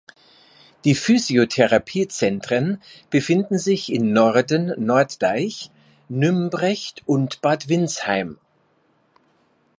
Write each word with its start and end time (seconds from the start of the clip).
Die 0.83 0.95
Physiotherapie-Zentren 0.95 2.81
befinden 3.11 3.59
sich 3.59 3.93
in 3.93 4.13
Norden-Norddeich, 4.13 5.69
Nümbrecht 6.09 7.03
und 7.05 7.39
Bad 7.41 7.69
Windsheim. 7.69 8.39